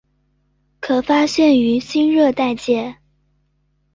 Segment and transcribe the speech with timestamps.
[0.79, 2.97] 可发现于新热带界。